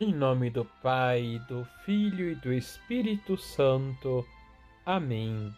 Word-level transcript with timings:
Em 0.00 0.14
nome 0.14 0.48
do 0.48 0.64
Pai, 0.80 1.42
do 1.48 1.64
Filho 1.84 2.30
e 2.30 2.36
do 2.36 2.52
Espírito 2.52 3.36
Santo. 3.36 4.24
Amém. 4.86 5.52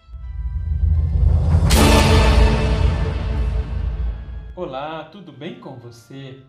Olá, 4.57 5.05
tudo 5.05 5.31
bem 5.31 5.61
com 5.61 5.77
você? 5.77 6.43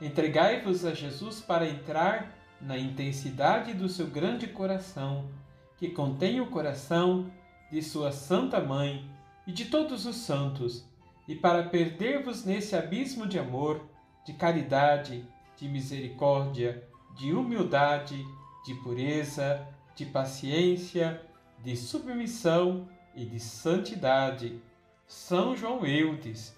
Entregai-vos 0.00 0.84
a 0.84 0.94
Jesus 0.94 1.40
para 1.40 1.68
entrar 1.68 2.32
na 2.60 2.78
intensidade 2.78 3.74
do 3.74 3.88
seu 3.88 4.06
grande 4.06 4.46
coração, 4.46 5.28
que 5.76 5.90
contém 5.90 6.40
o 6.40 6.46
coração 6.46 7.28
de 7.72 7.82
sua 7.82 8.12
Santa 8.12 8.60
Mãe 8.60 9.10
e 9.48 9.50
de 9.50 9.64
todos 9.64 10.06
os 10.06 10.14
santos, 10.14 10.88
e 11.26 11.34
para 11.34 11.64
perder-vos 11.64 12.44
nesse 12.44 12.76
abismo 12.76 13.26
de 13.26 13.40
amor, 13.40 13.84
de 14.24 14.32
caridade, 14.32 15.26
de 15.56 15.66
misericórdia, 15.66 16.91
de 17.14 17.32
humildade, 17.32 18.24
de 18.64 18.74
pureza, 18.74 19.66
de 19.94 20.06
paciência, 20.06 21.22
de 21.58 21.76
submissão 21.76 22.88
e 23.14 23.24
de 23.24 23.38
santidade. 23.38 24.60
São 25.06 25.54
João 25.56 25.84
Eudes. 25.84 26.56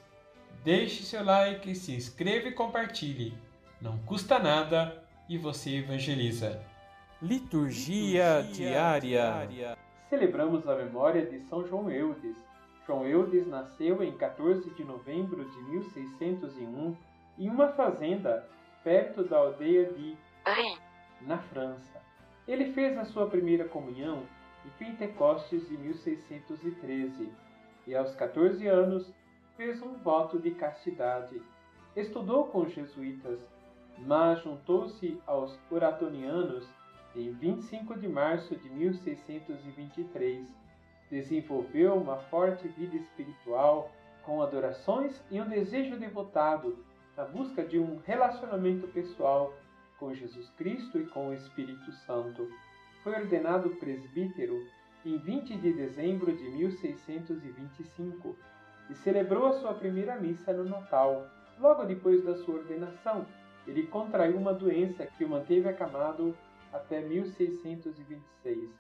Deixe 0.63 1.03
seu 1.03 1.25
like, 1.25 1.75
se 1.75 1.95
inscreva 1.95 2.49
e 2.49 2.53
compartilhe. 2.53 3.37
Não 3.81 3.99
custa 3.99 4.39
nada 4.39 5.05
e 5.29 5.37
você 5.37 5.77
evangeliza. 5.77 6.63
Liturgia, 7.21 8.41
Liturgia 8.41 8.53
diária. 8.53 9.47
diária. 9.49 9.79
Celebramos 10.09 10.67
a 10.69 10.77
memória 10.77 11.27
de 11.27 11.41
São 11.49 11.67
João 11.67 11.91
Eudes. 11.91 12.37
João 12.87 13.07
Eudes 13.07 13.47
nasceu 13.47 14.03
em 14.03 14.17
14 14.17 14.71
de 14.71 14.85
novembro 14.85 15.45
de 15.45 15.63
1601 15.71 16.97
em 17.39 17.49
uma 17.49 17.69
fazenda 17.69 18.47
perto 18.83 19.25
da 19.25 19.39
aldeia 19.39 19.87
de 19.93 20.17
na 21.23 21.39
França. 21.39 22.03
Ele 22.47 22.73
fez 22.75 22.99
a 22.99 23.05
sua 23.07 23.29
primeira 23.29 23.67
comunhão 23.67 24.25
em 24.67 24.69
Pentecostes 24.79 25.67
de 25.69 25.79
1613 25.79 27.33
e, 27.87 27.95
aos 27.95 28.15
14 28.15 28.67
anos, 28.67 29.11
fez 29.57 29.81
um 29.81 29.95
voto 29.95 30.39
de 30.39 30.51
castidade. 30.51 31.41
Estudou 31.97 32.49
com 32.49 32.63
os 32.63 32.73
jesuítas, 32.75 33.41
mas 33.99 34.43
juntou-se 34.43 35.19
aos 35.27 35.59
oratonianos 35.71 36.69
em 37.17 37.31
25 37.31 37.99
de 37.99 38.09
março 38.09 38.55
de 38.55 38.69
1623. 38.69 40.47
Desenvolveu 41.11 41.95
uma 41.95 42.19
forte 42.19 42.69
vida 42.69 42.97
espiritual 42.97 43.91
com 44.25 44.43
adorações 44.43 45.23
e 45.31 45.41
um 45.41 45.49
desejo 45.49 45.97
devotado 45.99 46.85
na 47.17 47.25
busca 47.25 47.65
de 47.65 47.79
um 47.79 47.99
relacionamento 48.05 48.89
pessoal 48.89 49.55
com 49.99 50.15
Jesus 50.15 50.49
Cristo 50.51 50.99
e 50.99 51.07
com 51.07 51.29
o 51.29 51.35
Espírito 51.35 51.93
Santo. 52.07 52.49
Foi 53.03 53.15
ordenado 53.15 53.71
presbítero 53.77 54.59
em 55.05 55.19
20 55.19 55.57
de 55.57 55.73
dezembro 55.73 56.35
de 56.35 56.45
1625 56.51 58.37
e 58.91 58.95
celebrou 58.95 59.47
a 59.47 59.53
sua 59.61 59.75
primeira 59.75 60.17
missa 60.17 60.53
no 60.53 60.65
Natal. 60.65 61.27
Logo 61.59 61.85
depois 61.85 62.25
da 62.25 62.35
sua 62.37 62.57
ordenação, 62.57 63.27
ele 63.67 63.87
contraiu 63.87 64.37
uma 64.37 64.53
doença 64.53 65.07
que 65.07 65.25
o 65.25 65.29
manteve 65.29 65.69
acamado 65.69 66.37
até 66.73 67.01
1626. 67.01 68.71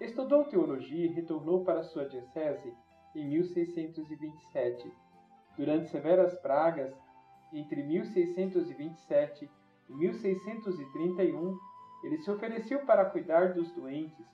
Estudou 0.00 0.44
teologia 0.44 1.06
e 1.06 1.08
retornou 1.08 1.64
para 1.64 1.82
sua 1.82 2.08
diocese 2.08 2.72
em 3.14 3.28
1627. 3.28 4.90
Durante 5.56 5.90
severas 5.90 6.34
pragas, 6.40 6.94
entre 7.52 7.82
1627 7.82 9.50
em 9.90 9.96
1631, 9.96 11.58
ele 12.04 12.18
se 12.18 12.30
ofereceu 12.30 12.80
para 12.86 13.04
cuidar 13.04 13.52
dos 13.52 13.70
doentes 13.72 14.24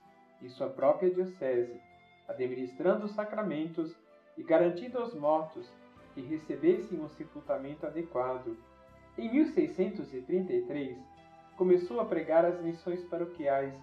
em 0.41 0.49
sua 0.49 0.69
própria 0.69 1.09
diocese, 1.09 1.81
administrando 2.27 3.05
os 3.05 3.11
sacramentos 3.13 3.95
e 4.37 4.43
garantindo 4.43 4.99
aos 4.99 5.13
mortos 5.15 5.67
que 6.13 6.21
recebessem 6.21 6.99
um 6.99 7.09
sepultamento 7.09 7.85
adequado. 7.85 8.55
Em 9.17 9.31
1633, 9.31 10.97
começou 11.57 11.99
a 11.99 12.05
pregar 12.05 12.45
as 12.45 12.61
missões 12.61 13.03
paroquiais, 13.05 13.73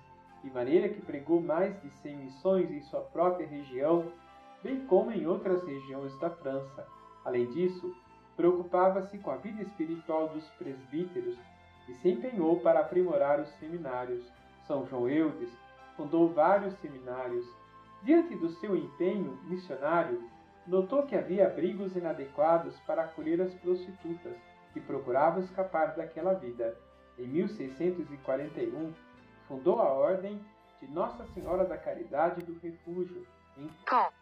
de 0.43 0.51
maneira 0.51 0.89
que 0.89 1.03
pregou 1.03 1.41
mais 1.41 1.81
de 1.83 1.91
100 1.91 2.17
missões 2.17 2.71
em 2.71 2.83
sua 2.83 3.01
própria 3.01 3.47
região, 3.47 4.12
bem 4.62 4.87
como 4.87 5.11
em 5.11 5.27
outras 5.27 5.65
regiões 5.65 6.17
da 6.21 6.31
França. 6.31 6.87
Além 7.25 7.51
disso, 7.51 7.93
preocupava-se 8.37 9.19
com 9.19 9.31
a 9.31 9.37
vida 9.37 9.62
espiritual 9.62 10.29
dos 10.29 10.47
presbíteros 10.51 11.37
e 11.89 11.95
se 11.95 12.11
empenhou 12.11 12.61
para 12.61 12.81
aprimorar 12.81 13.41
os 13.41 13.49
seminários. 13.59 14.25
São 14.67 14.87
João 14.87 15.09
Eudes 15.09 15.50
fundou 15.97 16.33
vários 16.33 16.75
seminários. 16.81 17.47
Diante 18.03 18.34
do 18.37 18.50
seu 18.50 18.77
empenho 18.77 19.39
missionário, 19.45 20.23
notou 20.67 21.05
que 21.05 21.17
havia 21.17 21.47
abrigos 21.47 21.94
inadequados 21.94 22.78
para 22.81 23.05
acolher 23.05 23.41
as 23.41 23.53
prostitutas 23.55 24.34
que 24.73 24.81
procuravam 24.81 25.43
escapar 25.43 25.94
daquela 25.94 26.34
vida. 26.34 26.77
Em 27.19 27.27
1641, 27.27 28.93
fundou 29.47 29.81
a 29.81 29.93
Ordem 29.93 30.41
de 30.81 30.91
Nossa 30.91 31.25
Senhora 31.33 31.65
da 31.65 31.78
Caridade 31.78 32.44
do 32.44 32.59
Refúgio, 32.61 33.27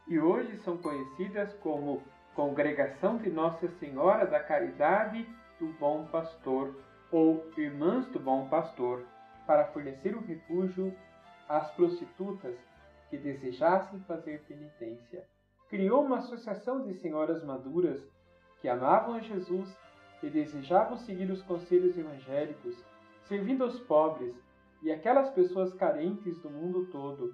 e 0.07 0.19
hoje 0.19 0.61
são 0.63 0.77
conhecidas 0.77 1.53
como 1.55 2.03
Congregação 2.35 3.17
de 3.17 3.31
Nossa 3.31 3.67
Senhora 3.79 4.27
da 4.27 4.41
Caridade 4.41 5.27
do 5.59 5.69
Bom 5.79 6.07
Pastor 6.07 6.75
ou 7.13 7.47
Irmãs 7.59 8.07
do 8.09 8.19
Bom 8.19 8.49
Pastor, 8.49 9.05
para 9.47 9.67
fornecer 9.67 10.17
o 10.17 10.25
refúgio 10.25 10.97
às 11.47 11.71
prostitutas 11.73 12.57
que 13.11 13.19
desejassem 13.19 14.01
fazer 14.05 14.43
penitência. 14.49 15.23
Criou 15.69 16.07
uma 16.07 16.19
associação 16.19 16.83
de 16.83 16.95
senhoras 16.95 17.45
maduras 17.45 18.03
que 18.63 18.69
amavam 18.69 19.15
a 19.15 19.21
Jesus 19.21 19.77
e 20.23 20.31
desejavam 20.31 20.97
seguir 20.97 21.31
os 21.31 21.43
conselhos 21.43 21.99
evangélicos, 21.99 22.83
servindo 23.25 23.65
aos 23.65 23.79
pobres 23.81 24.35
e 24.83 24.91
aquelas 24.91 25.29
pessoas 25.31 25.75
carentes 25.75 26.41
do 26.41 26.49
mundo 26.49 26.87
todo, 26.91 27.31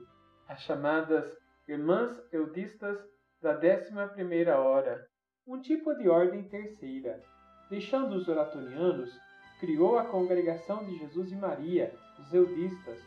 as 0.49 0.61
chamadas 0.63 1.25
Irmãs 1.69 2.21
Eudistas 2.33 2.99
da 3.41 3.53
décima 3.53 4.09
primeira 4.09 4.59
hora, 4.59 5.07
um 5.47 5.61
tipo 5.61 5.95
de 5.95 6.09
ordem 6.09 6.49
terceira, 6.49 7.23
deixando 7.71 8.17
os 8.17 8.27
oratonianos 8.27 9.11
criou 9.59 9.99
a 9.99 10.05
Congregação 10.05 10.85
de 10.85 10.97
Jesus 10.99 11.33
e 11.33 11.37
Maria, 11.37 11.95
os 12.19 12.33
Eudistas, 12.33 12.99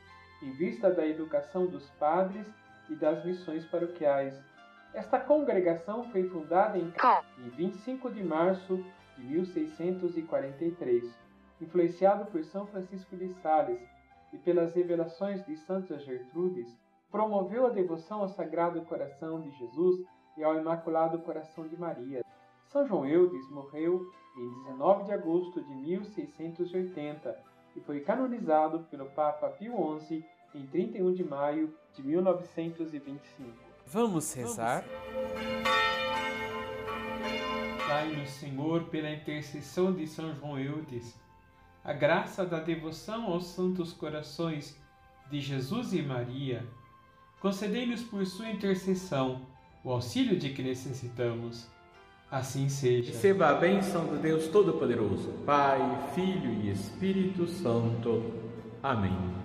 em 0.41 0.51
vista 0.51 0.89
da 0.89 1.05
educação 1.07 1.65
dos 1.65 1.89
padres 1.91 2.45
e 2.89 2.95
das 2.95 3.23
missões 3.23 3.65
paroquiais. 3.65 4.37
Esta 4.93 5.19
congregação 5.19 6.03
foi 6.11 6.27
fundada 6.27 6.77
em, 6.77 6.91
em 7.39 7.49
25 7.51 8.11
de 8.11 8.23
março 8.23 8.83
de 9.17 9.23
1643, 9.23 11.03
influenciado 11.61 12.25
por 12.25 12.43
São 12.43 12.65
Francisco 12.65 13.15
de 13.15 13.29
Sales 13.41 13.79
e 14.33 14.37
pelas 14.37 14.73
revelações 14.73 15.45
de 15.45 15.55
Santa 15.55 15.97
Gertrudes, 15.99 16.67
promoveu 17.09 17.65
a 17.67 17.69
devoção 17.69 18.21
ao 18.21 18.29
Sagrado 18.29 18.81
Coração 18.83 19.41
de 19.41 19.51
Jesus 19.51 20.05
e 20.37 20.43
ao 20.43 20.57
Imaculado 20.57 21.19
Coração 21.19 21.67
de 21.67 21.77
Maria. 21.77 22.23
São 22.71 22.87
João 22.87 23.05
Eudes 23.05 23.49
morreu 23.49 24.09
em 24.37 24.49
19 24.63 25.03
de 25.03 25.11
agosto 25.11 25.61
de 25.61 25.75
1680 25.75 27.37
e 27.75 27.81
foi 27.81 27.99
canonizado 27.99 28.87
pelo 28.89 29.07
Papa 29.07 29.49
Pio 29.49 29.99
XI 29.99 30.23
em 30.55 30.65
31 30.67 31.13
de 31.13 31.21
maio 31.21 31.75
de 31.93 32.01
1925. 32.01 33.51
Vamos 33.85 34.33
rezar? 34.33 34.85
Dai-nos, 37.89 38.29
Senhor, 38.29 38.85
pela 38.85 39.11
intercessão 39.11 39.91
de 39.91 40.07
São 40.07 40.33
João 40.33 40.57
Eudes, 40.57 41.19
a 41.83 41.91
graça 41.91 42.45
da 42.45 42.61
devoção 42.61 43.25
aos 43.25 43.47
santos 43.47 43.91
corações 43.91 44.81
de 45.29 45.41
Jesus 45.41 45.91
e 45.91 46.01
Maria. 46.01 46.65
Concedei-nos 47.41 48.01
por 48.01 48.25
sua 48.25 48.49
intercessão 48.49 49.45
o 49.83 49.91
auxílio 49.91 50.39
de 50.39 50.53
que 50.53 50.63
necessitamos 50.63 51.69
Assim 52.31 52.69
seja. 52.69 53.11
Receba 53.11 53.49
a 53.49 53.53
bênção 53.55 54.05
do 54.05 54.17
Deus 54.17 54.47
Todo-Poderoso, 54.47 55.33
Pai, 55.45 55.81
Filho 56.15 56.53
e 56.63 56.71
Espírito 56.71 57.45
Santo. 57.45 58.23
Amém. 58.81 59.40